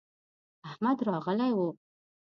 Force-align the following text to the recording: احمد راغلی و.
احمد 0.69 0.97
راغلی 1.07 1.49
و. 1.57 1.59